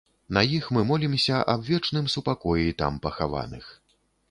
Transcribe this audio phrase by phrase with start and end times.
[0.35, 3.73] На іх мы молімся аб вечным супакоі там пахаваных.